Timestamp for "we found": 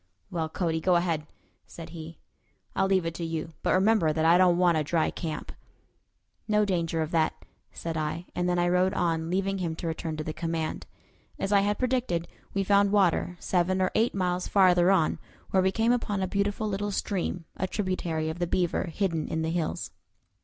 12.51-12.91